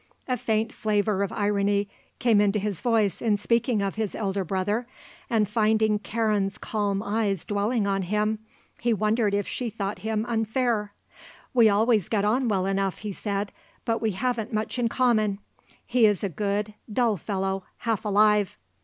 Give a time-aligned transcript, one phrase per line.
[0.27, 4.87] A faint flavour of irony came into his voice in speaking of his elder brother
[5.29, 8.39] and finding Karen's calm eyes dwelling on him
[8.79, 10.91] he wondered if she thought him unfair.
[11.53, 13.51] "We always get on well enough," he said,
[13.85, 15.37] "but we haven't much in common.
[15.85, 18.57] He is a good, dull fellow, half alive."